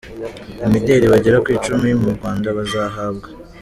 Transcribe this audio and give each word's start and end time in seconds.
Imideli 0.65 1.05
bagera 1.13 1.37
ku 1.43 1.49
icumi 1.57 1.89
mu 2.01 2.09
Rwanda 2.15 2.47
bazahabwa. 2.57 3.27